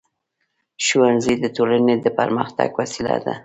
[0.85, 3.33] ښوونځی د ټولنې د پرمختګ وسیله ده.